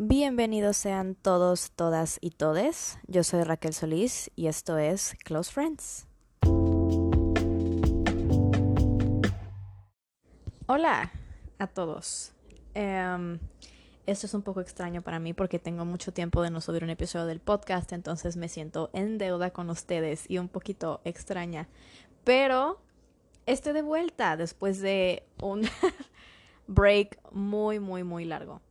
[0.00, 3.00] Bienvenidos sean todos, todas y todes.
[3.08, 6.06] Yo soy Raquel Solís y esto es Close Friends.
[10.68, 11.10] Hola
[11.58, 12.32] a todos.
[12.74, 13.40] Em,
[14.06, 16.90] esto es un poco extraño para mí porque tengo mucho tiempo de no subir un
[16.90, 21.66] episodio del podcast, entonces me siento en deuda con ustedes y un poquito extraña.
[22.22, 22.80] Pero
[23.46, 25.62] estoy de vuelta después de un
[26.68, 28.62] break muy, muy, muy largo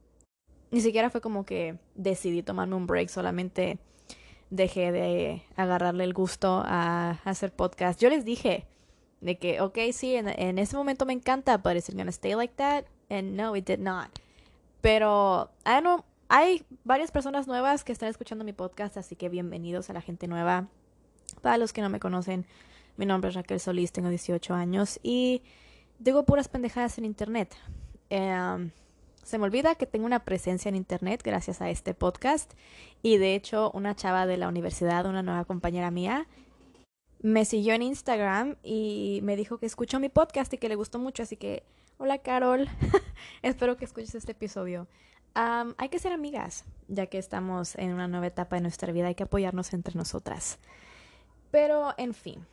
[0.72, 3.80] ni siquiera fue como que decidí tomarme un break, solamente
[4.50, 8.02] dejé de agarrarle el gusto a hacer podcast.
[8.02, 8.66] Yo les dije
[9.22, 12.54] de que, ok, sí, en, ese momento me encanta, but is it gonna stay like
[12.56, 12.86] that?
[13.10, 14.10] And no, it did not.
[14.82, 19.90] Pero, I don't hay varias personas nuevas que están escuchando mi podcast, así que bienvenidos
[19.90, 20.68] a la gente nueva.
[21.42, 22.46] Para los que no me conocen,
[22.98, 25.42] mi nombre es Raquel Solís, tengo 18 años y
[26.00, 27.56] digo puras pendejadas en internet.
[28.10, 28.72] Um,
[29.28, 32.54] se me olvida que tengo una presencia en internet gracias a este podcast
[33.04, 36.28] y de hecho una chava de la universidad, una nueva compañera mía,
[37.20, 40.98] me siguió en Instagram y me dijo que escuchó mi podcast y que le gustó
[40.98, 41.64] mucho, así que
[41.98, 42.70] hola Carol,
[43.42, 44.88] espero que escuches este episodio.
[45.36, 49.16] hay que ser amigas, ya que estamos en una nueva etapa de nuestra vida, hay
[49.16, 50.58] que apoyarnos entre nosotras.
[51.52, 52.46] Pero, en fin,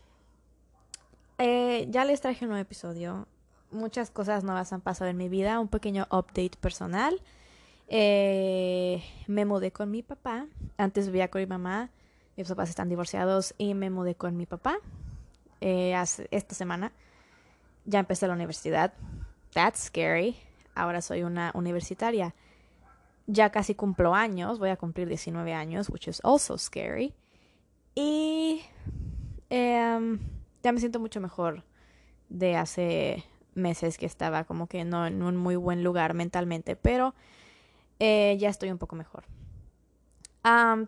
[1.39, 3.29] eh, ya les traje un nuevo episodio
[3.75, 7.21] muchas cosas nuevas han pasado en mi vida, un pequeño update personal.
[7.89, 10.47] Eh, me mudé con mi papá,
[10.79, 11.91] antes vivía con mi mamá,
[12.37, 14.79] mis papás están divorciados y me mudé con mi papá
[15.61, 15.95] eh,
[16.31, 16.93] esta semana.
[17.85, 18.95] Ya empecé la universidad,
[19.53, 20.37] that's scary,
[20.75, 22.35] ahora soy una universitaria.
[23.27, 27.15] Ya casi cumplo años, voy a cumplir 19 años, which is also scary.
[27.95, 28.63] Y
[29.51, 30.19] em,
[30.63, 31.65] ya me siento mucho mejor
[32.29, 37.15] de hace meses que estaba como que no en un muy buen lugar mentalmente, pero
[37.99, 39.25] eh, ya estoy un poco mejor.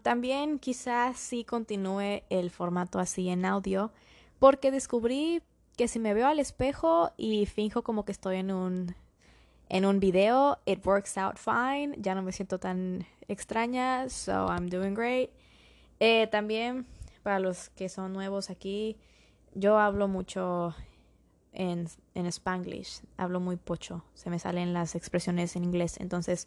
[0.02, 3.92] también quizás sí continúe el formato así en audio,
[4.38, 5.42] porque descubrí
[5.76, 8.94] que si me veo al espejo y finjo como que estoy en un
[9.68, 14.68] en un video, it works out fine, ya no me siento tan extraña, so I'm
[14.68, 15.30] doing great.
[15.98, 16.86] Eh, también
[17.22, 18.96] para los que son nuevos aquí,
[19.54, 20.74] yo hablo mucho
[21.56, 26.46] en, en spanglish, hablo muy pocho, se me salen las expresiones en inglés, entonces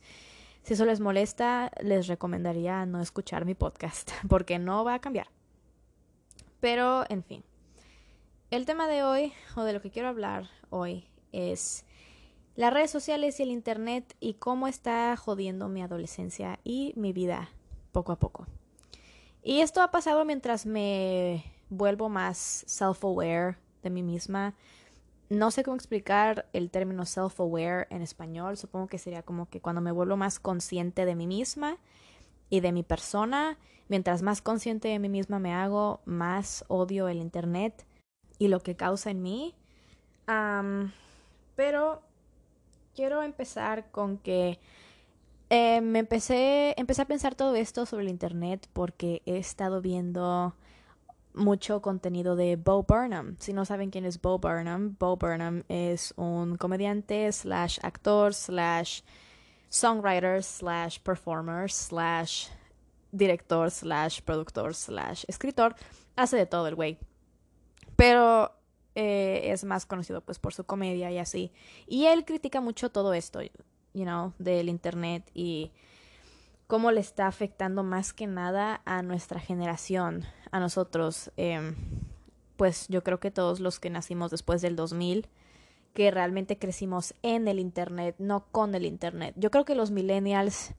[0.64, 5.28] si eso les molesta, les recomendaría no escuchar mi podcast, porque no va a cambiar.
[6.60, 7.44] Pero, en fin,
[8.52, 11.86] el tema de hoy, o de lo que quiero hablar hoy, es
[12.56, 17.50] las redes sociales y el Internet y cómo está jodiendo mi adolescencia y mi vida
[17.92, 18.48] poco a poco.
[19.42, 24.56] Y esto ha pasado mientras me vuelvo más self-aware de mí misma,
[25.30, 28.58] no sé cómo explicar el término self-aware en español.
[28.58, 31.78] Supongo que sería como que cuando me vuelvo más consciente de mí misma
[32.50, 33.58] y de mi persona,
[33.88, 37.86] mientras más consciente de mí misma me hago, más odio el Internet
[38.40, 39.56] y lo que causa en mí.
[41.56, 42.02] pero
[42.96, 44.60] quiero empezar con que
[45.50, 50.56] eh, me empecé, empecé a pensar todo esto sobre el Internet porque he estado viendo
[51.34, 53.36] mucho contenido de Bo Burnham.
[53.40, 59.02] Si no saben quién es Bo Burnham, Bo Burnham es un comediante slash actor slash
[59.70, 62.48] songwriter slash performer slash
[63.12, 65.76] director slash productor slash escritor.
[66.16, 66.98] Hace de todo el güey.
[67.96, 68.52] Pero
[68.96, 71.52] eh, es más conocido pues por su comedia y así.
[71.88, 73.42] Y él critica mucho todo esto,
[73.94, 75.72] you know, del internet y
[76.70, 81.32] cómo le está afectando más que nada a nuestra generación, a nosotros.
[81.36, 81.76] Em,
[82.58, 85.28] pues yo creo que todos los que nacimos después del 2000,
[85.96, 89.34] que realmente crecimos en el Internet, no con el Internet.
[89.36, 90.76] Yo creo que los millennials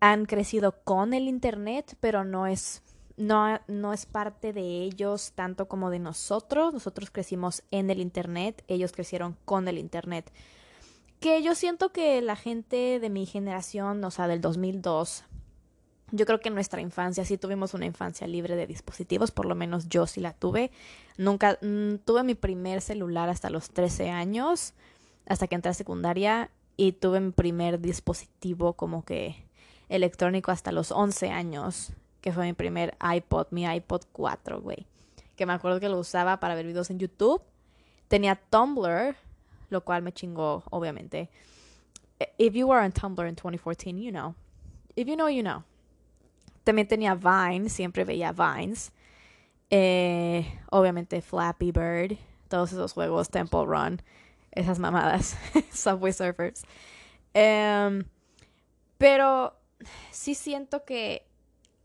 [0.00, 2.82] han crecido con el Internet, pero no es,
[3.16, 6.74] no, no es parte de ellos tanto como de nosotros.
[6.74, 10.32] Nosotros crecimos en el Internet, ellos crecieron con el Internet
[11.24, 15.24] que yo siento que la gente de mi generación, o sea, del 2002,
[16.10, 19.54] yo creo que en nuestra infancia sí tuvimos una infancia libre de dispositivos, por lo
[19.54, 20.70] menos yo sí la tuve.
[21.16, 24.74] Nunca mm, tuve mi primer celular hasta los 13 años,
[25.24, 29.46] hasta que entré a secundaria, y tuve mi primer dispositivo como que
[29.88, 34.86] electrónico hasta los 11 años, que fue mi primer iPod, mi iPod 4, güey.
[35.36, 37.40] Que me acuerdo que lo usaba para ver videos en YouTube.
[38.08, 39.16] Tenía Tumblr,
[39.74, 41.28] lo cual me chingó, obviamente.
[42.38, 44.34] If you were on Tumblr in 2014, you know.
[44.96, 45.64] If you know, you know.
[46.64, 48.92] También tenía Vine, siempre veía Vines.
[49.70, 52.16] Eh, obviamente Flappy Bird,
[52.48, 54.00] todos esos juegos, Temple Run,
[54.52, 55.36] esas mamadas,
[55.72, 56.62] Subway Surfers.
[57.34, 58.04] Em,
[58.98, 59.54] pero
[60.12, 61.26] sí siento que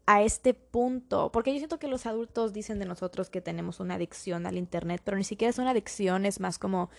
[0.05, 3.95] a este punto, porque yo siento que los adultos dicen de nosotros que tenemos una
[3.95, 6.89] adicción al Internet, pero ni siquiera es una adicción, es más como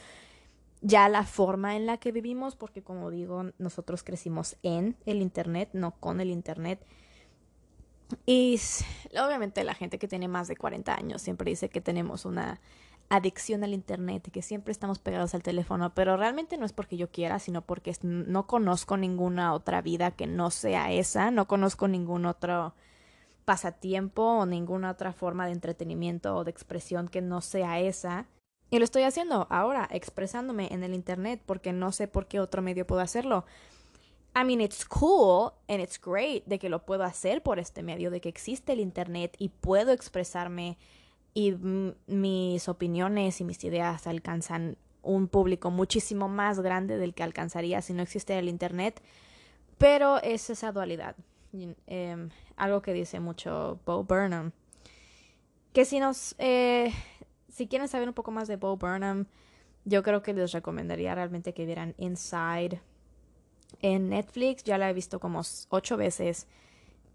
[0.81, 5.71] ya la forma en la que vivimos, porque como digo, nosotros crecimos en el Internet,
[5.73, 6.85] no con el Internet.
[8.27, 8.59] Y
[9.13, 12.61] obviamente la gente que tiene más de 40 años siempre dice que tenemos una
[13.09, 17.11] adicción al Internet, que siempre estamos pegados al teléfono, pero realmente no es porque yo
[17.11, 22.25] quiera, sino porque no conozco ninguna otra vida que no sea esa, no conozco ningún
[22.25, 22.75] otro
[23.45, 28.27] pasatiempo o ninguna otra forma de entretenimiento o de expresión que no sea esa.
[28.71, 32.63] Y lo estoy haciendo ahora, expresándome en el Internet, porque no sé por qué otro
[32.63, 33.45] medio puedo hacerlo.
[34.35, 38.11] I mean, it's cool and it's great de que lo puedo hacer por este medio,
[38.13, 40.79] de que existe el Internet y puedo expresarme
[41.35, 41.53] y
[42.07, 47.93] mis opiniones y mis ideas alcanzan un público muchísimo más grande del que alcanzaría si
[47.93, 49.03] no existiera el Internet.
[49.79, 51.17] Pero es esa dualidad.
[51.87, 54.53] Em, algo que dice mucho Bo Burnham.
[55.73, 56.93] Que si nos, eh,
[57.51, 59.27] si quieren saber un poco más de Bo Burnham,
[59.85, 62.81] yo creo que les recomendaría realmente que vieran Inside
[63.81, 64.65] en Netflix.
[64.65, 66.47] Ya la he visto como ocho veces.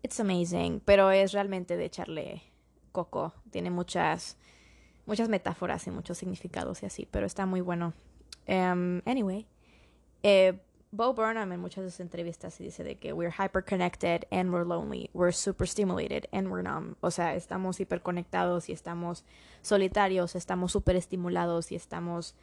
[0.04, 2.44] It's amazing, pero es realmente de echarle
[2.92, 3.34] coco.
[3.52, 4.38] Tiene muchas,
[5.06, 7.94] muchas metáforas y muchos significados y así, pero está muy bueno.
[8.48, 9.48] Um, anyway,
[10.22, 10.60] eh,
[10.96, 15.10] Bo Burnham en muchas de sus entrevistas dice de que we're hyperconnected and we're lonely,
[15.14, 16.96] we're super stimulated and we're numb.
[17.02, 19.26] O sea, estamos hiperconectados y estamos
[19.62, 22.36] solitarios, estamos super estimulados y estamos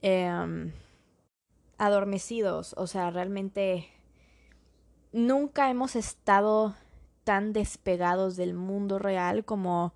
[0.00, 0.72] em,
[1.76, 2.74] adormecidos.
[2.78, 3.88] O sea, realmente
[5.12, 6.74] nunca hemos estado
[7.24, 9.92] tan despegados del mundo real como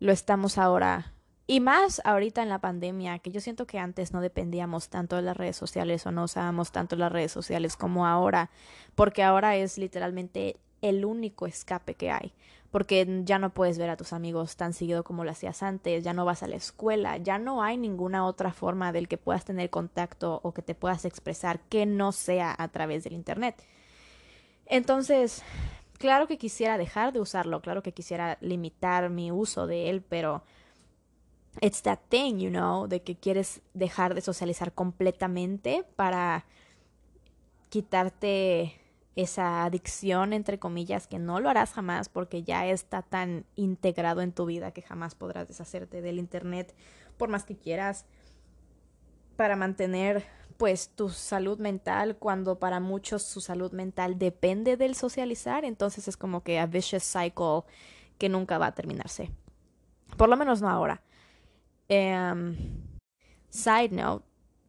[0.00, 1.13] lo estamos ahora
[1.46, 5.22] y más ahorita en la pandemia, que yo siento que antes no dependíamos tanto de
[5.22, 8.50] las redes sociales o no usábamos tanto las redes sociales como ahora,
[8.94, 12.32] porque ahora es literalmente el único escape que hay,
[12.70, 16.14] porque ya no puedes ver a tus amigos tan seguido como lo hacías antes, ya
[16.14, 19.68] no vas a la escuela, ya no hay ninguna otra forma del que puedas tener
[19.68, 23.62] contacto o que te puedas expresar que no sea a través del Internet.
[24.66, 25.42] Entonces,
[25.98, 30.42] claro que quisiera dejar de usarlo, claro que quisiera limitar mi uso de él, pero
[31.60, 36.46] it's that thing, you know, de que quieres dejar de socializar completamente para
[37.68, 38.80] quitarte
[39.16, 44.32] esa adicción, entre comillas, que no lo harás jamás porque ya está tan integrado en
[44.32, 46.74] tu vida que jamás podrás deshacerte del Internet
[47.16, 48.06] por más que quieras
[49.36, 50.24] para mantener
[50.56, 56.16] pues tu salud mental cuando para muchos su salud mental depende del socializar, entonces es
[56.16, 57.62] como que a vicious cycle
[58.18, 59.30] que nunca va a terminarse.
[60.16, 61.02] Por lo menos no ahora.
[61.88, 62.56] Um,
[63.50, 64.24] side note,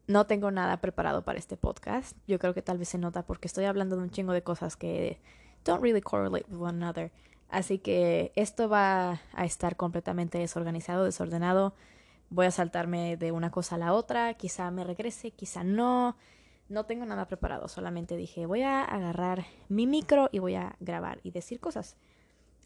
[0.06, 2.16] no tengo nada preparado para este podcast.
[2.26, 4.76] Yo creo que tal vez se nota porque estoy hablando de un chingo de cosas
[4.76, 5.20] que
[5.64, 7.10] don't really correlate with one another.
[7.48, 11.74] Así que esto va a estar completamente desorganizado, desordenado.
[12.28, 14.34] Voy a saltarme de una cosa a la otra.
[14.34, 16.16] Quizá me regrese, quizá no.
[16.68, 17.68] No tengo nada preparado.
[17.68, 21.96] Solamente dije, voy a agarrar mi micro y voy a grabar y decir cosas.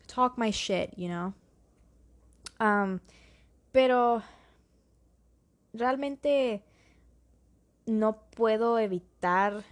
[0.07, 1.35] Talk my shit, you know.
[2.59, 3.01] Um,
[3.73, 4.23] pero
[5.73, 6.63] realmente
[7.87, 9.65] no puedo evitar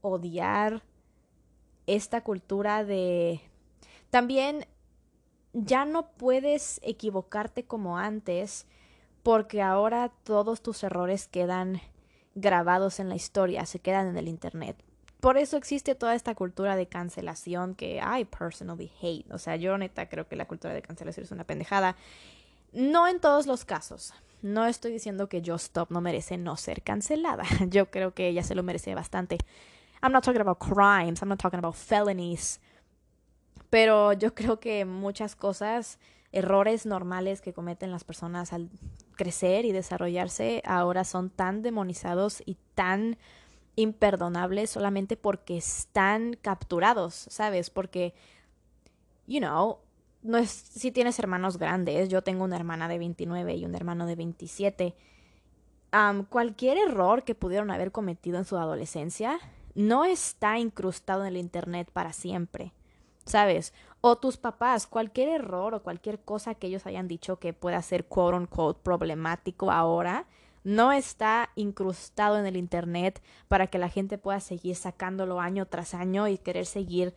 [0.00, 0.82] odiar
[1.86, 3.40] esta cultura de...
[4.10, 4.66] También
[5.52, 8.66] ya no puedes equivocarte como antes
[9.22, 11.80] porque ahora todos tus errores quedan
[12.34, 14.82] grabados en la historia, se quedan en el Internet.
[15.20, 19.30] Por eso existe toda esta cultura de cancelación que I personally hate.
[19.32, 21.96] O sea, yo neta creo que la cultura de cancelación es una pendejada.
[22.72, 24.14] No en todos los casos.
[24.42, 27.44] No estoy diciendo que Just Stop no merece no ser cancelada.
[27.68, 29.38] Yo creo que ella se lo merece bastante.
[30.02, 32.60] I'm not talking about crimes, I'm not talking about felonies.
[33.70, 35.98] Pero yo creo que muchas cosas,
[36.32, 38.70] errores normales que cometen las personas al
[39.16, 43.18] crecer y desarrollarse, ahora son tan demonizados y tan
[43.76, 47.70] imperdonables solamente porque están capturados, ¿sabes?
[47.70, 48.14] Porque,
[49.26, 49.80] you know,
[50.22, 54.06] no es si tienes hermanos grandes, yo tengo una hermana de 29 y un hermano
[54.06, 54.94] de 27.
[56.28, 59.38] cualquier error que pudieron haber cometido en su adolescencia
[59.74, 62.72] no está incrustado en el Internet para siempre,
[63.24, 63.72] ¿sabes?
[64.00, 68.06] O tus papás, cualquier error o cualquier cosa que ellos hayan dicho que pueda ser
[68.06, 70.26] quote unquote problemático ahora,
[70.64, 75.94] no está incrustado en el Internet para que la gente pueda seguir sacándolo año tras
[75.94, 77.14] año y querer seguir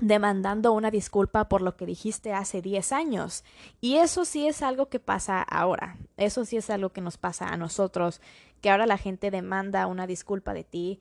[0.00, 3.44] demandando una disculpa por lo que dijiste hace 10 años.
[3.80, 5.96] Y eso sí es algo que pasa ahora.
[6.16, 8.20] Eso sí es algo que nos pasa a nosotros,
[8.60, 11.00] que ahora la gente demanda una disculpa de ti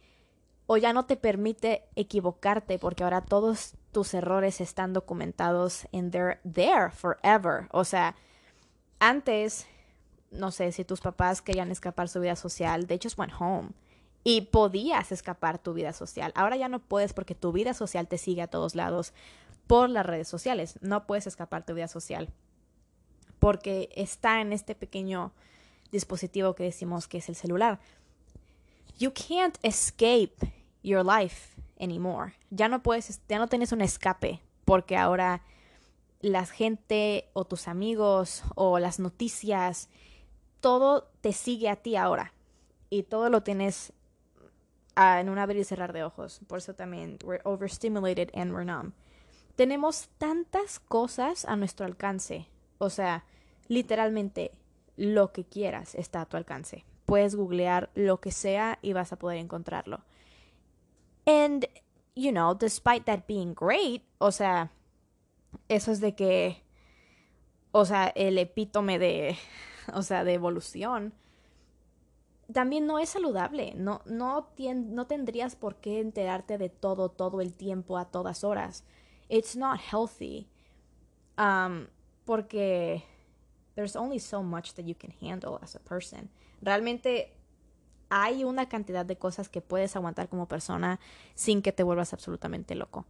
[0.68, 6.40] o ya no te permite equivocarte porque ahora todos tus errores están documentados en they're
[6.44, 7.68] there forever.
[7.72, 8.16] O sea,
[9.00, 9.66] antes,
[10.30, 13.70] no sé, si tus papás querían escapar su vida social, they just went home.
[14.30, 16.34] Y podías escapar tu vida social.
[16.36, 19.14] Ahora ya no puedes porque tu vida social te sigue a todos lados
[19.68, 20.78] por las redes sociales.
[20.82, 22.30] No puedes escapar tu vida social
[23.40, 25.32] porque está en este pequeño
[25.94, 27.80] dispositivo que decimos que es el celular.
[29.00, 30.36] You can't escape
[30.84, 32.34] your life anymore.
[32.50, 35.42] Ya no puedes, ya no tienes un escape porque ahora
[36.20, 39.88] la gente o tus amigos o las noticias,
[40.60, 42.34] todo te sigue a ti ahora
[42.90, 43.94] y todo lo tienes
[44.98, 46.42] ah, en un abrir y cerrar de ojos.
[46.48, 48.94] Por eso también we're overstimulated and we're numb.
[49.56, 52.48] Tenemos tantas cosas a nuestro alcance.
[52.80, 53.24] O sea,
[53.68, 54.52] literalmente
[54.98, 56.84] lo que quieras está a tu alcance.
[57.06, 60.02] Puedes googlear lo que sea y vas a poder encontrarlo.
[61.26, 61.66] And,
[62.16, 64.72] you know, despite that being great, o sea,
[65.70, 66.64] eso es de que,
[67.72, 69.38] o sea, el epítome de,
[69.94, 71.14] o sea, de evolución,
[72.52, 73.74] también no es saludable.
[73.76, 78.84] No, no, no tendrías por qué enterarte de todo, todo el tiempo, a todas horas.
[79.30, 80.48] It's not healthy.
[81.38, 81.88] Um,
[82.26, 83.04] porque
[83.76, 86.30] there's only so much that you can handle as a person.
[86.62, 87.34] Realmente
[88.10, 91.00] hay una cantidad de cosas que puedes aguantar como persona
[91.36, 93.06] sin que te vuelvas absolutamente loco.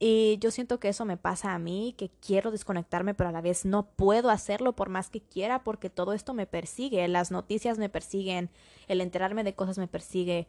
[0.00, 3.40] Y yo siento que eso me pasa a mí, que quiero desconectarme, pero a la
[3.40, 7.78] vez no puedo hacerlo por más que quiera, porque todo esto me persigue, las noticias
[7.78, 8.48] me persiguen,
[8.86, 10.46] el enterarme de cosas me persigue,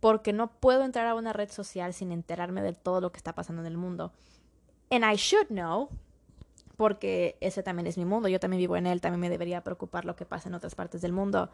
[0.00, 3.34] porque no puedo entrar a una red social sin enterarme de todo lo que está
[3.34, 4.12] pasando en el mundo.
[4.90, 5.90] And I should know,
[6.76, 10.06] porque ese también es mi mundo, yo también vivo en él, también me debería preocupar
[10.06, 11.50] lo que pasa en otras partes del mundo.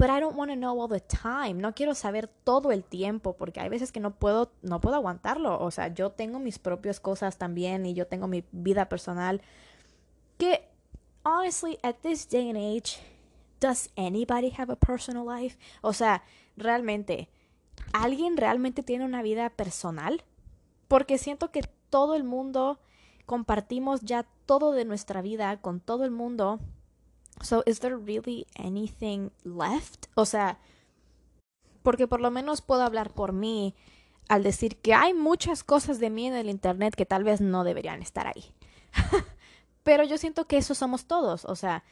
[0.00, 1.60] But I don't want to know all the time.
[1.60, 5.60] No quiero saber todo el tiempo porque hay veces que no puedo no puedo aguantarlo.
[5.60, 9.42] O sea, yo tengo mis propias cosas también y yo tengo mi vida personal
[10.38, 10.66] que
[11.22, 12.98] honestly at this day and age
[13.60, 15.58] does anybody have a personal life?
[15.82, 16.22] O sea,
[16.56, 17.28] realmente
[17.92, 20.24] ¿alguien realmente tiene una vida personal?
[20.88, 22.80] Porque siento que todo el mundo
[23.26, 26.58] compartimos ya todo de nuestra vida con todo el mundo.
[27.42, 30.08] So, is there really anything left?
[30.14, 30.58] O sea,
[31.82, 33.74] porque por lo menos puedo hablar por mí
[34.28, 37.64] al decir que hay muchas cosas de mí en el Internet que tal vez no
[37.64, 38.54] deberían estar ahí.
[39.82, 41.44] Pero yo siento que eso somos todos.
[41.46, 41.82] O sea,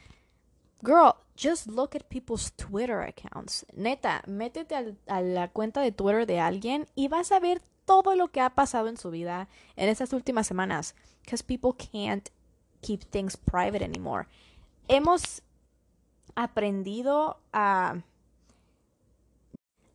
[0.82, 3.66] girl, just look at people's Twitter accounts.
[3.74, 8.28] Neta, métete a la cuenta de Twitter de alguien y vas a ver todo lo
[8.28, 10.94] que ha pasado en su vida en estas últimas semanas.
[11.22, 12.28] Because people can't
[12.82, 14.28] keep things private anymore.
[14.88, 15.42] Hemos
[16.34, 18.02] aprendido a,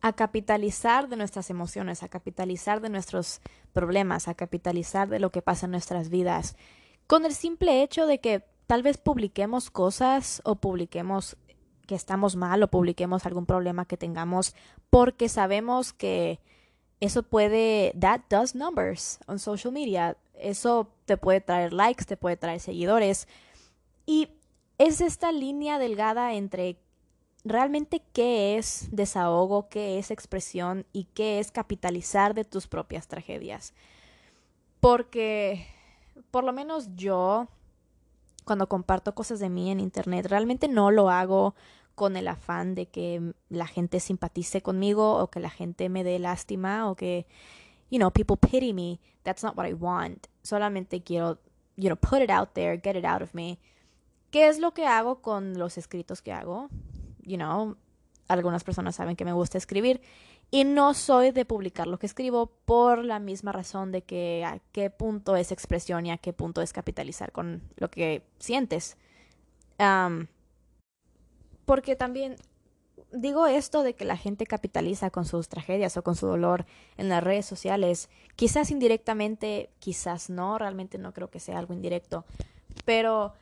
[0.00, 3.40] a capitalizar de nuestras emociones, a capitalizar de nuestros
[3.72, 6.56] problemas, a capitalizar de lo que pasa en nuestras vidas,
[7.06, 11.36] con el simple hecho de que tal vez publiquemos cosas o publiquemos
[11.86, 14.54] que estamos mal o publiquemos algún problema que tengamos
[14.90, 16.40] porque sabemos que
[17.00, 20.16] eso puede, that does numbers on social media.
[20.34, 23.28] Eso te puede traer likes, te puede traer seguidores.
[24.06, 24.28] Y
[24.78, 26.78] es esta línea delgada entre
[27.44, 33.74] realmente qué es desahogo, qué es expresión y qué es capitalizar de tus propias tragedias.
[34.80, 35.66] Porque,
[36.30, 37.48] por lo menos yo,
[38.44, 41.54] cuando comparto cosas de mí en Internet, realmente no lo hago
[41.94, 46.18] con el afán de que la gente simpatice conmigo o que la gente me dé
[46.18, 47.26] lástima o que,
[47.90, 49.00] you know, people pity me.
[49.22, 50.26] That's not what I want.
[50.42, 51.38] Solamente quiero,
[51.76, 53.58] you know, put it out there, get it out of me.
[54.34, 56.68] ¿Qué es lo que hago con los escritos que hago?
[57.22, 57.76] You know,
[58.26, 60.00] algunas personas saben que me gusta escribir
[60.50, 64.58] y no soy de publicar lo que escribo por la misma razón de que a
[64.72, 68.96] qué punto es expresión y a qué punto es capitalizar con lo que sientes.
[69.78, 70.26] Um,
[71.64, 72.34] porque también
[73.12, 77.08] digo esto de que la gente capitaliza con sus tragedias o con su dolor en
[77.08, 82.24] las redes sociales, quizás indirectamente, quizás no, realmente no creo que sea algo indirecto,
[82.84, 83.34] pero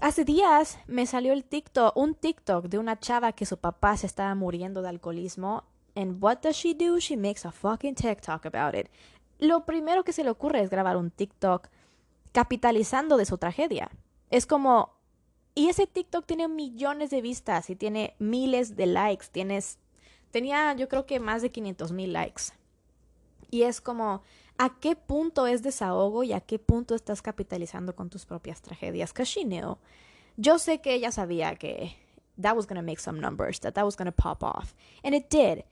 [0.00, 4.06] hace días me salió el TikTok, un TikTok de una chava que su papá se
[4.06, 6.98] estaba muriendo de alcoholismo and what does she do?
[6.98, 8.88] She makes a fucking TikTok about it.
[9.38, 11.68] Lo primero que se le ocurre es grabar un TikTok
[12.32, 13.90] capitalizando de su tragedia.
[14.30, 14.96] Es como
[15.58, 19.28] y ese TikTok tiene millones de vistas y tiene miles de likes.
[19.32, 19.78] Tienes,
[20.30, 22.42] tenía yo creo que más de 500 mil likes.
[23.50, 24.22] Y es como,
[24.58, 29.12] ¿a qué punto es desahogo y a qué punto estás capitalizando con tus propias tragedias?
[29.12, 29.78] Because.
[30.36, 31.96] Yo sé que ella sabía que
[32.40, 34.74] that was going to make some numbers, that that was going to pop off.
[35.02, 35.64] And it did.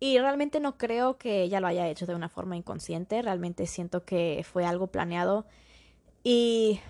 [0.00, 4.04] Y realmente no creo que ella lo haya hecho de una forma inconsciente, realmente siento
[4.04, 5.44] que fue algo planeado
[6.22, 6.80] y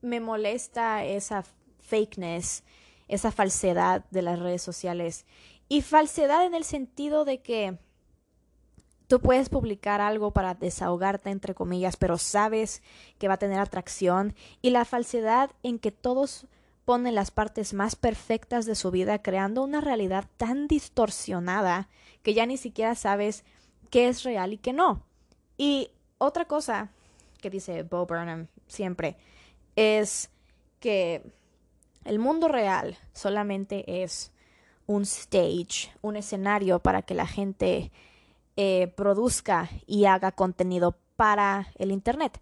[0.00, 1.44] me molesta esa
[1.80, 2.64] fakeness,
[3.08, 5.26] esa falsedad de las redes sociales.
[5.68, 7.78] Y falsedad en el sentido de que
[9.08, 12.82] tú puedes publicar algo para desahogarte, entre comillas, pero sabes
[13.18, 14.34] que va a tener atracción.
[14.62, 16.46] Y la falsedad en que todos
[16.84, 21.88] ponen las partes más perfectas de su vida, creando una realidad tan distorsionada
[22.22, 23.44] que ya ni siquiera sabes
[23.90, 25.02] qué es real y qué no.
[25.58, 26.90] Y otra cosa
[27.40, 29.16] que dice Bo Burnham siempre
[29.74, 30.30] es
[30.80, 31.22] que
[32.04, 34.32] el mundo real solamente es
[34.86, 37.90] un stage, un escenario para que la gente
[38.56, 42.40] eh, produzca y haga contenido para el Internet.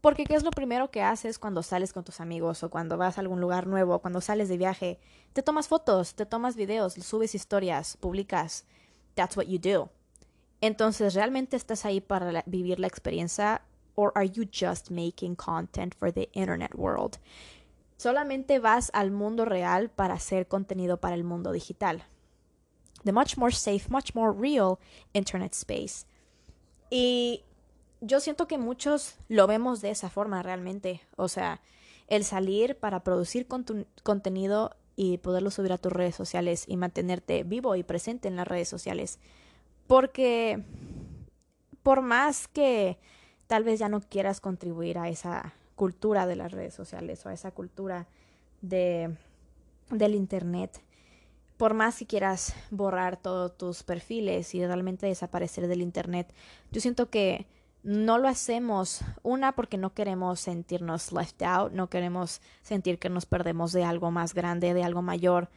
[0.00, 3.18] Porque ¿qué es lo primero que haces cuando sales con tus amigos o cuando vas
[3.18, 5.00] a algún lugar nuevo, cuando sales de viaje?
[5.32, 8.66] Te tomas fotos, te tomas videos, subes historias, publicas.
[9.14, 9.90] That's what you do.
[10.60, 13.62] Entonces, ¿realmente estás ahí para vivir la experiencia
[13.94, 17.18] or are you just making content for the internet world?
[17.96, 22.04] Solamente vas al mundo real para hacer contenido para el mundo digital.
[23.04, 24.78] The much more safe, much more real
[25.12, 26.06] internet space.
[26.90, 27.42] Y
[28.00, 31.00] yo siento que muchos lo vemos de esa forma realmente.
[31.16, 31.60] O sea,
[32.08, 33.46] el salir para producir
[34.02, 38.48] contenido y poderlo subir a tus redes sociales y mantenerte vivo y presente en las
[38.48, 39.18] redes sociales.
[39.86, 40.64] Porque
[41.82, 42.98] por más que
[43.46, 47.34] tal vez ya no quieras contribuir a esa cultura de las redes sociales o a
[47.34, 48.08] esa cultura
[48.62, 49.14] de,
[49.90, 50.80] del Internet,
[51.56, 56.32] por más que quieras borrar todos tus perfiles y realmente desaparecer del Internet,
[56.70, 57.46] yo siento que
[57.82, 63.26] no lo hacemos, una, porque no queremos sentirnos left out, no queremos sentir que nos
[63.26, 65.48] perdemos de algo más grande, de algo mayor,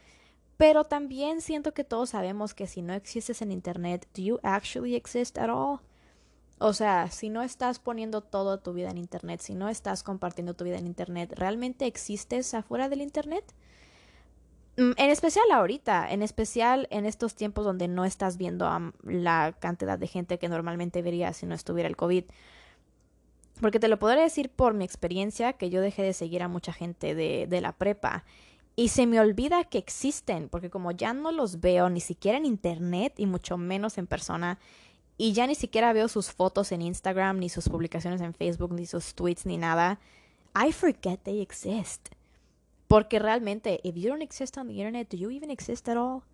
[0.56, 4.94] pero también siento que todos sabemos que si no existes en Internet, ¿do you actually
[4.94, 5.80] exist at all?
[6.58, 10.52] O sea, si no estás poniendo toda tu vida en Internet, si no estás compartiendo
[10.54, 13.54] tu vida en Internet, ¿realmente existes afuera del Internet?
[14.80, 19.54] Mm, en especial ahorita, en especial en estos tiempos donde no estás viendo a la
[19.58, 22.24] cantidad de gente que normalmente verías si no estuviera el COVID.
[23.60, 26.72] Porque te lo podré decir por mi experiencia, que yo dejé de seguir a mucha
[26.72, 28.24] gente de, de la prepa.
[28.74, 32.46] Y se me olvida que existen, porque como ya no los veo ni siquiera en
[32.46, 34.58] internet y mucho menos en persona,
[35.18, 38.86] y ya ni siquiera veo sus fotos en Instagram, ni sus publicaciones en Facebook, ni
[38.86, 40.00] sus tweets, ni nada,
[40.54, 42.08] I forget they exist.
[42.90, 46.24] Porque realmente, if you don't exist on the internet, do you even exist at all?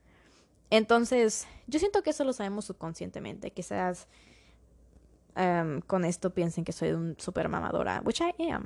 [0.70, 3.50] Entonces, yo siento que eso lo sabemos subconscientemente.
[3.50, 4.08] Quizás
[5.36, 8.64] um, con esto piensen que soy un super mamadora, which I am.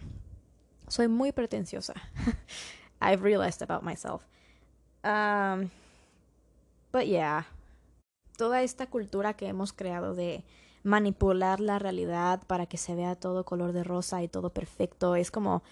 [0.86, 1.94] Soy muy pretenciosa.
[3.02, 4.22] I've realized about myself.
[5.02, 5.70] Um,
[6.92, 7.48] but yeah,
[8.36, 10.44] toda esta cultura que hemos creado de
[10.84, 15.32] manipular la realidad para que se vea todo color de rosa y todo perfecto es
[15.32, 15.64] como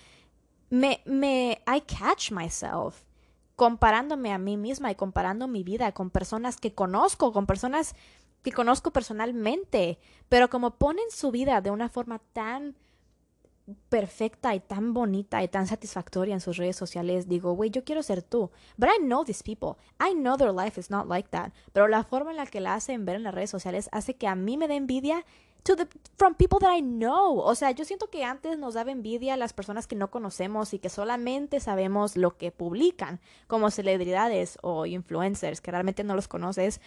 [0.70, 3.02] me, me, I catch myself
[3.56, 7.96] comparándome a mí misma y comparando mi vida con personas que conozco, con personas
[8.42, 12.76] que conozco personalmente, pero como ponen su vida de una forma tan
[13.88, 18.02] perfecta y tan bonita y tan satisfactoria en sus redes sociales, digo, güey, yo quiero
[18.02, 18.50] ser tú.
[18.76, 19.76] But I know these people.
[20.00, 21.52] I know their life is not like that.
[21.72, 24.26] Pero la forma en la que la hacen ver en las redes sociales hace que
[24.26, 25.24] a mí me dé envidia
[25.64, 27.38] to the, from people that I know.
[27.40, 30.72] O sea, yo siento que antes nos daba envidia a las personas que no conocemos
[30.72, 36.28] y que solamente sabemos lo que publican, como celebridades o influencers, que realmente no los
[36.28, 36.80] conoces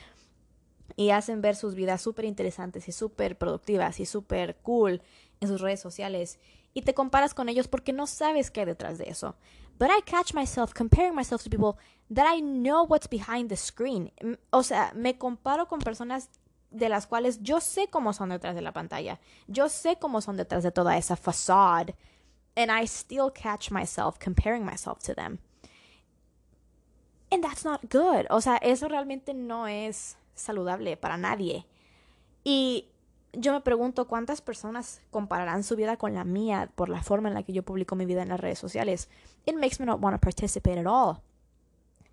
[0.95, 5.01] y hacen ver sus vidas súper interesantes y súper productivas y súper cool
[5.39, 6.39] en sus redes sociales.
[6.73, 9.35] Y te comparas con ellos porque no sabes qué hay detrás de eso.
[9.77, 11.81] But I catch myself comparing myself to people
[12.13, 14.11] that I know what's behind the screen.
[14.51, 16.29] O sea, me comparo con personas
[16.69, 19.19] de las cuales yo sé cómo son detrás de la pantalla.
[19.47, 21.95] Yo sé cómo son detrás de toda esa facade.
[22.55, 25.39] And I still catch myself comparing myself to them.
[27.31, 28.27] And that's not good.
[28.29, 31.65] O sea, eso realmente no es saludable para nadie.
[32.43, 32.90] Y
[33.33, 37.35] yo me pregunto cuántas personas compararán su vida con la mía por la forma en
[37.35, 39.09] la que yo publico mi vida en las redes sociales.
[39.45, 41.21] It makes me not want to participate at all.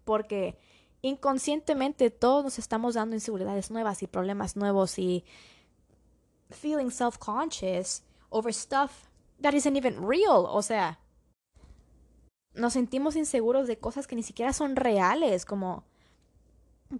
[0.04, 0.58] Porque
[1.02, 5.24] inconscientemente todos nos estamos dando inseguridades nuevas y problemas nuevos y
[6.50, 9.08] feeling self-conscious over stuff
[9.40, 10.46] that isn't even real.
[10.46, 11.00] O sea,
[12.54, 15.84] nos sentimos inseguros de cosas que ni siquiera son reales, como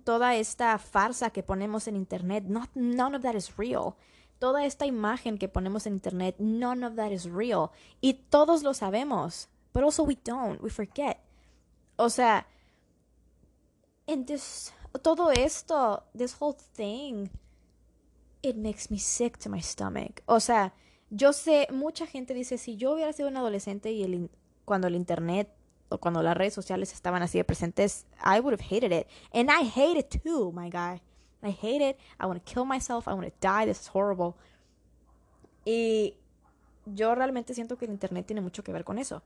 [0.04, 2.44] toda esta farsa que ponemos en internet.
[2.44, 3.94] Not, none of that is real.
[4.38, 7.70] Toda esta imagen que ponemos en internet, none of that is real.
[8.00, 11.18] Y todos lo sabemos, but also we don't, we forget.
[11.96, 12.46] O sea,
[14.06, 14.72] in this
[15.02, 17.30] todo esto, this whole thing,
[18.42, 20.22] it makes me sick to my stomach.
[20.26, 20.72] O sea,
[21.10, 24.30] yo sé, mucha gente dice, si yo hubiera sido un adolescente y el,
[24.64, 25.48] cuando el internet
[25.96, 29.06] cuando las redes sociales estaban así de presentes, I would have hated it.
[29.32, 31.00] And I hate it too, my guy.
[31.42, 31.96] I hate it.
[32.20, 33.08] I want to kill myself.
[33.08, 33.66] I want to die.
[33.66, 34.34] This is horrible.
[35.64, 36.16] Y
[36.84, 39.22] yo realmente siento que el internet tiene mucho que ver con eso.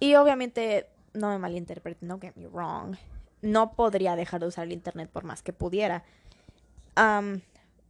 [0.00, 2.96] Y obviamente, no me malinterpreten, no get me wrong.
[3.42, 6.04] No podría dejar de usar el internet por más que pudiera.
[6.96, 7.40] Um,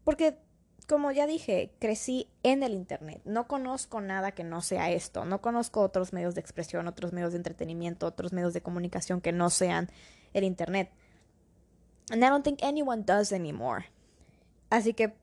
[0.05, 0.39] porque
[0.87, 3.21] como ya dije, crecí en el Internet.
[3.25, 5.25] No conozco nada que no sea esto.
[5.25, 9.33] No conozco otros medios de expresión, otros medios de entretenimiento, otros medios de comunicación que
[9.33, 9.91] no sean
[10.33, 10.91] el Internet.
[12.11, 13.87] And I don't think anyone does anymore.
[14.71, 15.15] Así que,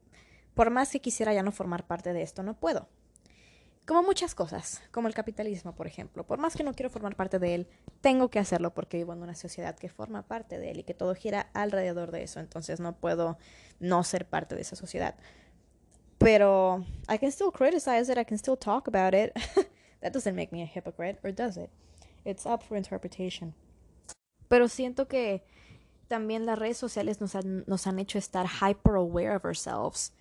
[0.53, 2.89] por más que quisiera ya no formar parte de esto, no puedo.
[3.85, 6.25] Como muchas cosas, como el capitalismo, por ejemplo.
[6.25, 7.67] Por más que no quiero formar parte de él,
[8.01, 10.93] tengo que hacerlo porque vivo en una sociedad que forma parte de él y que
[10.93, 12.41] todo gira alrededor de eso.
[12.41, 13.37] Entonces no puedo
[13.79, 15.15] no ser parte de esa sociedad.
[16.23, 19.35] Pero I can still criticize it, I can still talk about it.
[20.01, 21.69] that doesn't make me a hypocrite, or does it?
[22.23, 23.53] It's up for interpretation.
[24.49, 25.43] Pero siento que
[26.09, 30.11] también las redes sociales nos han, nos han hecho estar hyper aware of ourselves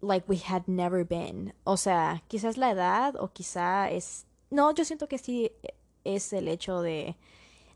[0.00, 1.52] like we had never been.
[1.64, 4.24] O sea, quizás la edad o quizá es...
[4.50, 5.50] No, yo siento que sí
[6.04, 7.16] es el hecho de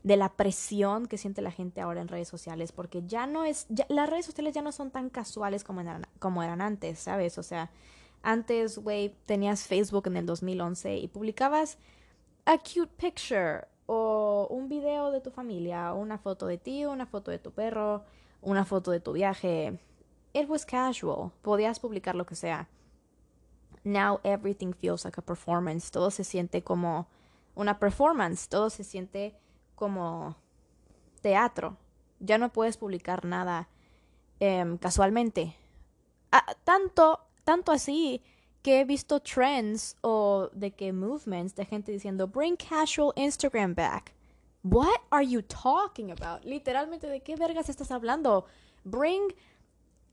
[0.03, 3.67] de la presión que siente la gente ahora en redes sociales, porque ya no es,
[3.87, 7.37] las redes sociales ya no son tan casuales como eran, como eran antes, ¿sabes?
[7.37, 7.69] O sea,
[8.23, 11.77] antes, güey, tenías Facebook en el 2011 y publicabas
[12.45, 17.29] a cute picture o un video de tu familia, una foto de ti, una foto
[17.29, 18.03] de tu perro,
[18.41, 19.79] una foto de tu viaje.
[20.33, 22.67] It was casual, podías publicar lo que sea.
[23.83, 27.07] Now everything feels like a performance, todo se siente como
[27.55, 29.35] una performance, todo se siente
[29.81, 30.35] como
[31.23, 31.75] teatro.
[32.19, 33.67] Ya no puedes publicar nada
[34.39, 35.55] em, casualmente.
[36.31, 38.21] Ah, tanto, tanto así
[38.61, 44.13] que he visto trends o de que movements de gente diciendo bring casual Instagram back.
[44.63, 46.45] What are you talking about?
[46.45, 48.45] Literalmente, ¿de qué vergas estás hablando?
[48.85, 49.33] Bring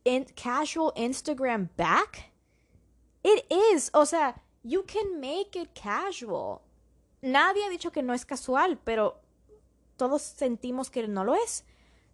[0.05, 2.33] in casual Instagram back?
[3.23, 3.91] It is.
[3.93, 6.63] O sea, you can make it casual.
[7.21, 9.28] Nadie ha dicho que no es casual, pero
[9.99, 11.65] todos sentimos que no lo es.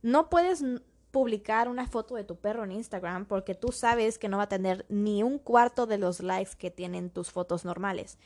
[0.02, 0.64] No puedes
[1.12, 4.48] publicar una foto de tu perro en Instagram porque tú sabes que no va a
[4.48, 8.18] tener ni un cuarto de los likes que tienen tus fotos normales.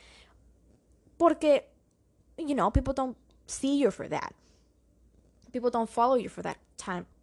[1.17, 1.69] Porque,
[2.37, 4.31] you know, people don't see you for that.
[5.51, 6.57] People don't follow you for that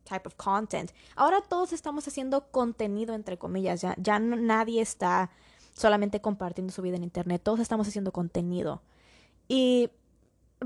[0.04, 0.92] type of content.
[1.16, 3.80] Ahora todos estamos haciendo contenido, entre comillas.
[3.80, 5.30] Ya, ya nadie está
[5.72, 7.42] solamente compartiendo su vida en Internet.
[7.42, 8.82] Todos estamos haciendo contenido.
[9.48, 9.90] Y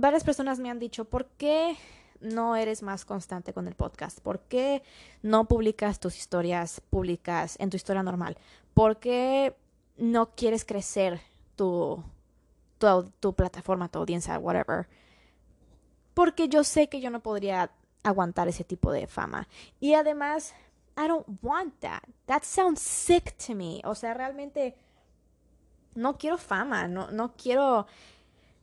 [0.01, 1.77] varias personas me han dicho, ¿por qué
[2.21, 4.21] no eres más constante con el podcast?
[4.21, 4.83] ¿Por qué
[5.23, 8.37] no publicas tus historias públicas en tu historia normal?
[8.75, 9.57] ¿Por qué
[9.97, 11.21] no quieres crecer
[11.57, 12.03] tu,
[12.79, 14.89] tu, plataforma, tu audiencia, whatever?
[16.15, 17.71] Porque yo sé que yo no podría
[18.03, 19.49] aguantar ese tipo de fama.
[19.79, 20.55] Y además,
[20.97, 22.03] I don't want that.
[22.27, 23.81] That sounds sick to me.
[23.85, 24.77] O sea, realmente
[25.95, 27.87] no quiero fama, no, no quiero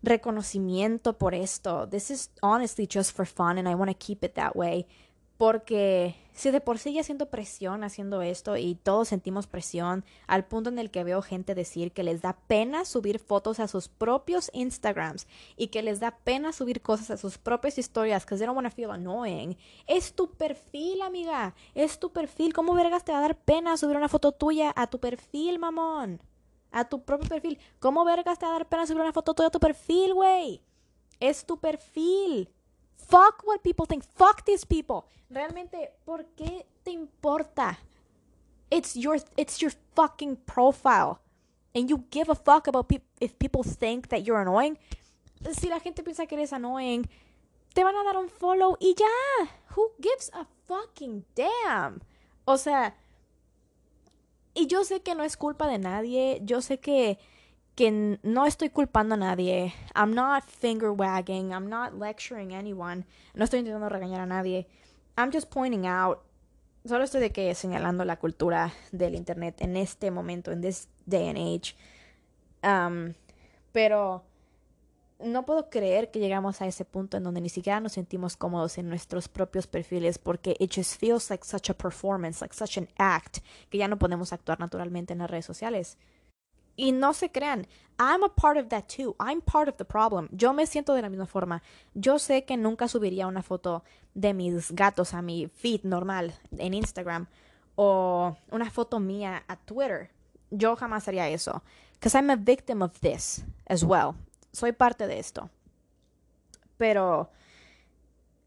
[0.08, 1.88] reconocimiento por esto.
[1.88, 4.88] This is honestly just for fun and I want to keep it that way.
[5.38, 10.46] Porque si de por sí ya siento presión haciendo esto y todos sentimos presión al
[10.46, 13.88] punto en el que veo gente decir que les da pena subir fotos a sus
[13.88, 18.48] propios Instagrams y que les da pena subir cosas a sus propias historias because they
[18.48, 19.58] don't want to feel annoying.
[19.86, 21.54] Es tu perfil, amiga.
[21.76, 22.54] Es tu perfil.
[22.54, 26.20] ¿Cómo vergas te va a dar pena subir una foto tuya a tu perfil, mamón?
[26.72, 27.60] A tu propio perfil.
[27.80, 30.62] ¿Cómo vergas te va a pena subir una foto tuya a tu perfil, güey?
[31.20, 32.50] Es tu perfil.
[32.96, 34.04] Fuck what people think.
[34.04, 35.04] Fuck these people.
[35.30, 37.80] Realmente, ¿por qué te importa?
[38.70, 41.20] It's your it's your fucking profile.
[41.74, 44.78] And you give a fuck about pe if people think that you're annoying.
[45.54, 47.08] Si la gente piensa que eres annoying,
[47.74, 49.48] te van a dar un follow y ya.
[49.76, 52.02] Who gives a fucking damn?
[52.46, 52.96] O sea,
[54.58, 57.20] y yo sé que no es culpa de nadie, yo sé que,
[57.76, 59.74] que no estoy culpando a nadie.
[59.96, 63.06] I'm not finger wagging, I'm not lecturing anyone.
[63.36, 64.68] No estoy intentando regañar a nadie.
[65.16, 66.24] I'm just pointing out.
[66.86, 71.28] Solo estoy de que señalando la cultura del internet en este momento, en this day
[71.28, 71.76] and age.
[72.64, 73.14] Um,
[73.74, 74.24] pero
[75.20, 78.78] no puedo creer que llegamos a ese punto en donde ni siquiera nos sentimos cómodos
[78.78, 82.88] en nuestros propios perfiles porque it just feels like such a performance, like such an
[82.98, 85.98] act, que ya no podemos actuar naturalmente en las redes sociales.
[86.76, 87.66] Y no se crean,
[87.98, 89.16] I'm a part of that too.
[89.20, 90.30] I'm part of the problem.
[90.32, 91.64] Yo me siento de la misma forma.
[91.96, 96.76] Yo sé que nunca subiría una foto de mis gatos a mi feed normal en
[96.76, 97.28] Instagram
[97.76, 100.12] o una foto mía a Twitter.
[100.52, 101.64] Yo jamás haría eso.
[101.94, 104.14] Because I'm a victim of this as well.
[104.58, 105.52] Soy parte de esto.
[106.78, 107.30] Pero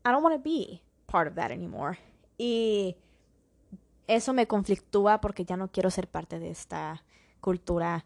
[0.04, 2.00] I don't want to be part of that anymore.
[2.36, 2.96] Y
[4.08, 7.04] eso me conflictúa porque ya no quiero ser parte de esta
[7.40, 8.04] cultura.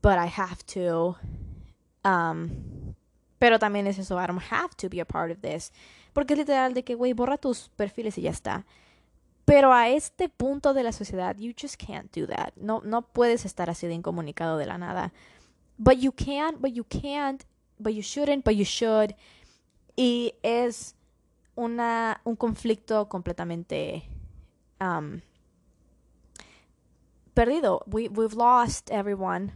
[0.00, 1.16] But I have to.
[2.04, 2.94] Um,
[3.40, 5.72] pero también es eso, I don't have to be a part of this.
[6.12, 8.66] Porque es literal de que, güey, borra tus perfiles y ya está.
[9.44, 12.54] Pero a este punto de la sociedad, you just can't do that.
[12.54, 15.12] No, no puedes estar así de incomunicado de la nada.
[15.82, 17.42] But you can, but you can't,
[17.78, 19.14] but you shouldn't, but you should.
[19.96, 20.94] Y es
[21.56, 24.04] una, un conflicto completamente
[24.78, 25.22] um,
[27.32, 27.82] perdido.
[27.86, 29.52] We, we've lost everyone.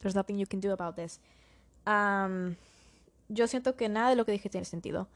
[0.00, 1.18] There's nothing you can do about this.
[1.86, 2.56] Um,
[3.30, 5.08] yo siento que nada de lo que dije tiene sentido.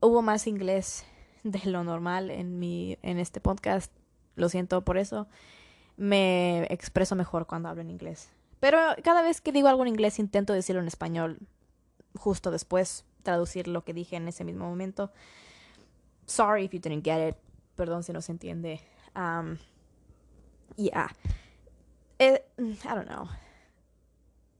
[0.00, 1.04] Hubo más inglés
[1.44, 3.92] de lo normal en mi en este podcast.
[4.34, 5.28] Lo siento por eso.
[5.96, 8.32] Me expreso mejor cuando hablo en inglés.
[8.62, 11.40] Pero cada vez que digo algo en inglés intento decirlo en español
[12.14, 15.10] justo después, traducir lo que dije en ese mismo momento.
[16.26, 17.36] Sorry if you didn't get it.
[17.74, 18.80] Perdón si no se entiende.
[19.16, 19.58] Um,
[20.76, 21.10] yeah.
[22.20, 23.28] It, I don't know.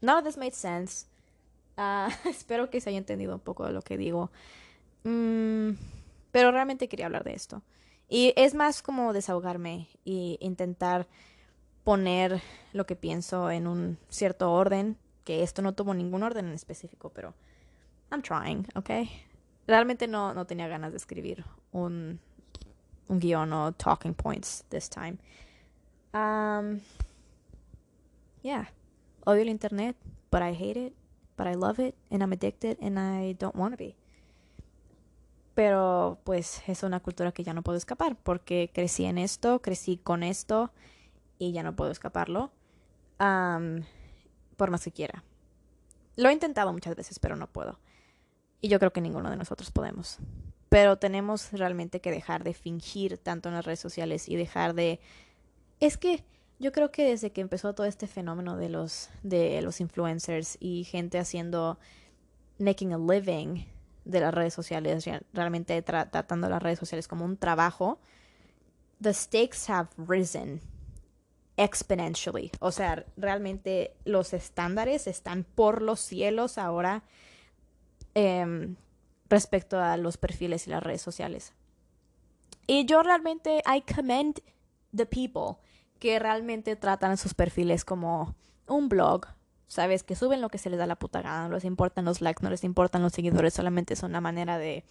[0.01, 1.07] None of this made sense.
[1.79, 4.33] Uh, espero que se haya entendido un poco de lo que digo.
[5.05, 5.75] Mm,
[6.33, 7.63] pero realmente quería hablar de esto.
[8.09, 11.07] Y es más como desahogarme e intentar
[11.85, 12.41] poner
[12.73, 17.11] lo que pienso en un cierto orden, que esto no tuvo ningún orden en específico,
[17.11, 17.35] pero
[18.11, 18.91] I'm trying, ¿ok?
[19.67, 22.21] Realmente no, no tenía ganas de escribir un,
[23.09, 25.19] un guion o talking points this time.
[26.13, 26.81] Um,
[28.43, 28.69] yeah,
[29.25, 29.97] odio el internet,
[30.31, 30.95] but I hate it,
[31.37, 33.97] but I love it, and I'm addicted, and I don't want to be.
[35.55, 39.97] Pero pues es una cultura que ya no puedo escapar, porque crecí en esto, crecí
[39.99, 40.71] con esto,
[41.43, 42.53] y ya no puedo escaparlo,
[43.19, 43.83] um,
[44.57, 45.25] por más que quiera.
[46.15, 47.81] Lo he intentado muchas veces, pero no puedo.
[48.61, 50.19] Y yo creo que ninguno de nosotros podemos.
[50.69, 55.01] Pero tenemos realmente que dejar de fingir tanto en las redes sociales y dejar de...
[55.81, 56.25] Es que
[56.61, 60.85] yo creo que desde que empezó todo este fenómeno de los, de los influencers y
[60.85, 61.81] gente haciendo,
[62.59, 63.65] making a living
[64.05, 67.99] de las redes sociales, realmente tratando las redes sociales como un trabajo,
[69.01, 70.61] the stakes have risen
[71.57, 72.51] exponentially.
[72.61, 77.03] O sea, realmente los estándares están por los cielos ahora
[78.15, 78.77] em,
[79.29, 81.55] respecto a los perfiles y las redes sociales.
[82.67, 84.41] Y yo realmente, I commend
[84.95, 85.57] the people
[85.99, 88.35] que realmente tratan sus perfiles como
[88.67, 89.27] un blog,
[89.67, 90.03] ¿sabes?
[90.03, 92.43] Que suben lo que se les da la puta gana, no les importan los likes,
[92.43, 94.85] no les importan los seguidores, solamente es una manera de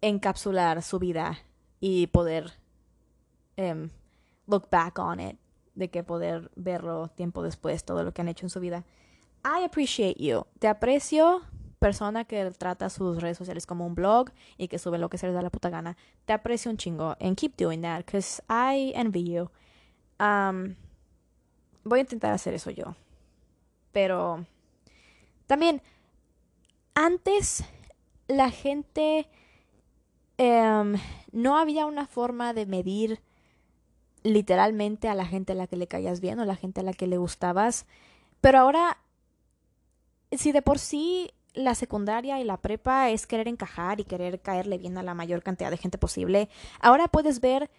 [0.00, 1.38] encapsular su vida
[1.80, 2.52] y poder
[3.56, 3.90] em,
[4.46, 5.38] look back on it,
[5.76, 8.84] de que poder verlo tiempo después, todo lo que han hecho en su vida.
[9.44, 10.44] I appreciate you.
[10.58, 11.42] Te aprecio,
[11.78, 15.26] persona que trata sus redes sociales como un blog y que sube lo que se
[15.26, 15.96] les da la puta gana.
[16.24, 17.16] Te aprecio un chingo.
[17.20, 19.50] And keep doing that, because I envy you
[21.86, 22.96] voy a intentar hacer eso yo.
[23.92, 24.44] Pero
[25.46, 25.82] también,
[26.94, 27.64] antes
[28.28, 29.28] la gente
[30.36, 30.96] em,
[31.32, 33.22] no había una forma de medir
[34.26, 36.84] literalmente a la gente a la que le caías bien o a la gente a
[36.84, 37.86] la que le gustabas.
[38.40, 38.98] Pero ahora,
[40.32, 44.78] si de por sí la secundaria y la prepa es querer encajar y querer caerle
[44.78, 46.48] bien a la mayor cantidad de gente posible,
[46.80, 47.70] ahora puedes ver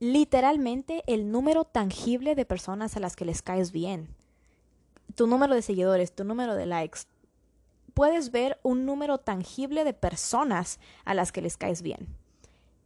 [0.00, 4.08] literalmente el número tangible de personas a las que les caes bien.
[5.14, 7.00] Tu número de seguidores, tu número de likes.
[7.94, 12.08] Puedes ver un número tangible de personas a las que les caes bien.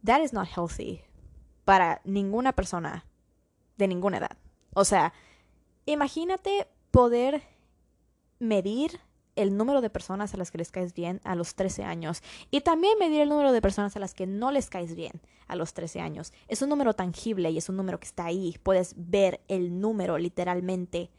[0.05, 1.01] That is not healthy
[1.65, 3.06] para ninguna persona
[3.77, 4.37] de ninguna edad.
[4.73, 5.13] O sea,
[5.85, 7.43] imagínate poder
[8.39, 8.99] medir
[9.35, 12.61] el número de personas a las que les caes bien a los 13 años y
[12.61, 15.73] también medir el número de personas a las que no les caes bien a los
[15.73, 16.33] 13 años.
[16.47, 18.57] Es un número tangible y es un número que está ahí.
[18.63, 21.11] Puedes ver el número literalmente.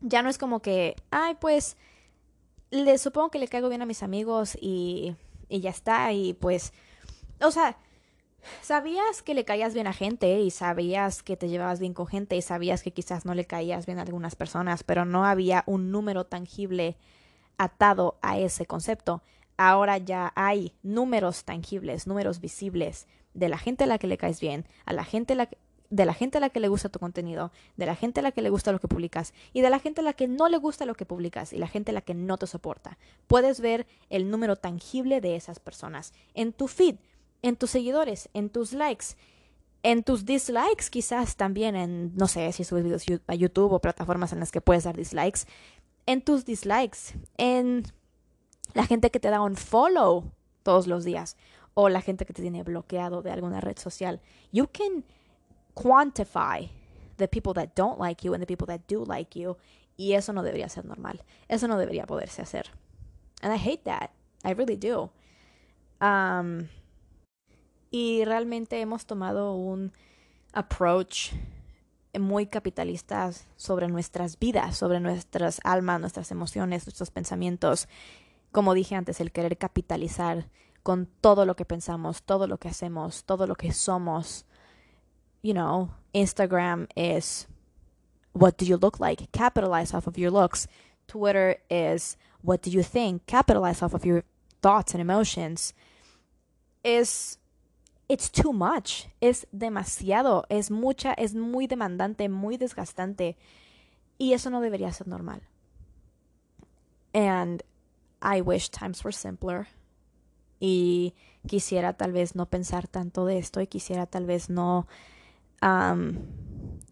[0.00, 1.76] Ya no es como que, ay, pues,
[2.70, 5.16] le supongo que le caigo bien a mis amigos y,
[5.48, 6.12] y ya está.
[6.12, 6.72] Y pues,
[7.40, 7.76] o sea,
[8.62, 12.36] Sabías que le caías bien a gente y sabías que te llevabas bien con gente
[12.36, 15.90] y sabías que quizás no le caías bien a algunas personas, pero no había un
[15.90, 16.96] número tangible
[17.58, 19.22] atado a ese concepto.
[19.56, 24.40] Ahora ya hay números tangibles, números visibles de la gente a la que le caes
[24.40, 25.36] bien, a la gente
[25.90, 28.32] de la gente a la que le gusta tu contenido, de la gente a la
[28.32, 30.56] que le gusta lo que publicas y de la gente a la que no le
[30.56, 32.96] gusta lo que publicas y la gente a la que no te soporta.
[33.26, 36.96] Puedes ver el número tangible de esas personas en tu feed,
[37.42, 39.16] en tus seguidores, en tus likes,
[39.82, 44.32] en tus dislikes quizás también en, no sé, si subes videos a YouTube o plataformas
[44.32, 45.40] en las que puedes dar dislikes,
[46.06, 47.84] en tus dislikes, en
[48.74, 50.30] la gente que te da un follow
[50.62, 51.36] todos los días
[51.74, 54.20] o la gente que te tiene bloqueado de alguna red social.
[54.52, 55.04] You can
[55.74, 56.68] quantify
[57.16, 59.56] the people that don't like you and the people that do like you.
[59.96, 61.22] Y eso no debería ser normal.
[61.48, 62.70] Eso no debería poderse hacer.
[63.42, 64.10] And I hate that.
[64.44, 65.10] I really do.
[66.00, 66.68] Um,
[67.90, 69.92] y realmente hemos tomado un
[70.52, 71.32] approach
[72.18, 77.88] muy capitalista sobre nuestras vidas, sobre nuestras almas, nuestras emociones, nuestros pensamientos.
[78.52, 80.48] Como dije antes, el querer capitalizar
[80.82, 84.44] con todo lo que pensamos, todo lo que hacemos, todo lo que somos.
[85.42, 87.46] You know, Instagram is
[88.32, 89.28] what do you look like?
[89.32, 90.68] Capitalize off of your looks.
[91.06, 93.26] Twitter is what do you think?
[93.26, 94.24] Capitalize off of your
[94.62, 95.74] thoughts and emotions.
[96.82, 97.38] Is
[98.10, 99.06] it's too much.
[99.20, 103.36] Es demasiado, es mucha, es muy demandante, muy desgastante.
[104.18, 105.42] Y eso no debería ser normal.
[107.14, 107.62] And
[108.20, 109.68] I wish times were simpler
[110.58, 111.14] y
[111.46, 114.86] quisiera tal vez no pensar tanto de esto y quisiera tal vez no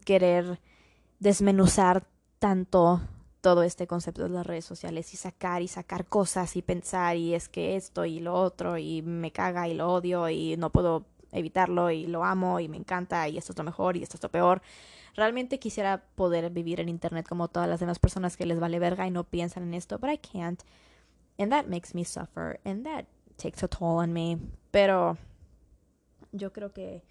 [0.04, 0.60] querer
[1.18, 2.06] desmenuzar
[2.38, 3.02] tanto
[3.40, 7.34] todo este concepto de las redes sociales y sacar y sacar cosas y pensar y
[7.34, 11.06] es que esto y lo otro y me caga y lo odio y no puedo
[11.32, 14.22] evitarlo y lo amo y me encanta y esto es lo mejor y esto es
[14.22, 14.62] lo peor.
[15.14, 19.06] Realmente quisiera poder vivir en internet como todas las demás personas que les vale verga
[19.06, 20.62] y no piensan en esto, but I can't.
[21.38, 23.04] And that makes me suffer and that
[23.36, 24.38] takes a toll on me.
[24.70, 25.16] Pero
[26.32, 27.02] yo creo que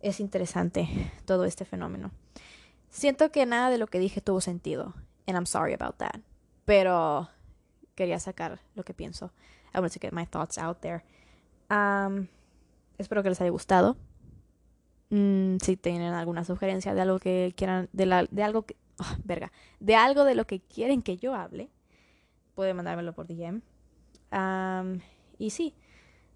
[0.00, 0.88] es interesante
[1.24, 2.10] todo este fenómeno.
[2.88, 4.94] Siento que nada de lo que dije tuvo sentido.
[5.26, 6.20] And I'm sorry about that.
[6.64, 7.28] Pero
[7.94, 9.32] quería sacar lo que pienso.
[9.74, 11.04] I wanted to get my thoughts out there.
[11.70, 12.28] Um,
[12.98, 13.96] espero que les haya gustado.
[15.10, 19.16] Mm, si tienen alguna sugerencia de algo que quieran, de, la, de algo que, ah,
[19.24, 21.70] verga, de algo de lo que quieren que yo hable,
[22.54, 23.62] pueden mandármelo por DM.
[24.32, 25.00] Um,
[25.38, 25.74] y sí,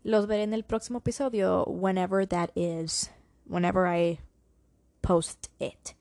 [0.03, 3.11] los veré en el próximo episodio, whenever that is,
[3.47, 4.21] whenever I
[5.01, 5.97] post it.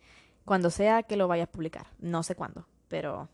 [0.45, 1.87] Cuando sea que lo vaya a publicar.
[1.99, 3.27] No sé cuándo, pero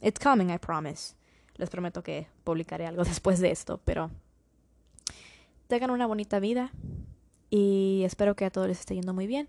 [0.00, 1.14] it's coming, I promise.
[1.56, 4.10] Les prometo que publicaré algo después de esto, pero
[5.68, 6.70] tengan una bonita vida
[7.50, 9.48] y espero que a todos les esté yendo muy bien.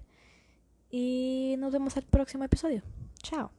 [0.92, 2.82] Y nos vemos el próximo episodio.
[3.24, 3.52] Chao.